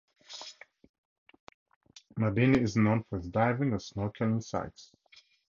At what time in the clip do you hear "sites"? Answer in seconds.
4.43-4.91